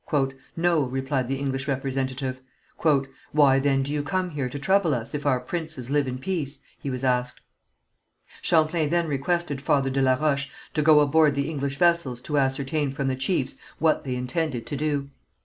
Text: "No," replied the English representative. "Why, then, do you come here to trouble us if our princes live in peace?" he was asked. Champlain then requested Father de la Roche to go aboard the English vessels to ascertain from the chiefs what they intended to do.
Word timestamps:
"No," 0.57 0.81
replied 0.81 1.27
the 1.27 1.35
English 1.37 1.67
representative. 1.67 2.41
"Why, 3.33 3.59
then, 3.59 3.83
do 3.83 3.91
you 3.93 4.01
come 4.01 4.31
here 4.31 4.49
to 4.49 4.57
trouble 4.57 4.95
us 4.95 5.13
if 5.13 5.27
our 5.27 5.39
princes 5.39 5.91
live 5.91 6.07
in 6.07 6.17
peace?" 6.17 6.63
he 6.79 6.89
was 6.89 7.03
asked. 7.03 7.39
Champlain 8.41 8.89
then 8.89 9.07
requested 9.07 9.61
Father 9.61 9.91
de 9.91 10.01
la 10.01 10.15
Roche 10.15 10.49
to 10.73 10.81
go 10.81 11.01
aboard 11.01 11.35
the 11.35 11.51
English 11.51 11.77
vessels 11.77 12.19
to 12.23 12.39
ascertain 12.39 12.91
from 12.91 13.09
the 13.09 13.15
chiefs 13.15 13.57
what 13.77 14.03
they 14.03 14.15
intended 14.15 14.65
to 14.65 14.75
do. 14.75 15.11